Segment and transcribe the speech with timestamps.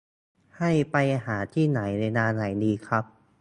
[0.57, 3.05] ให้ไปหาที่ไหนเวลาไหนดีครับ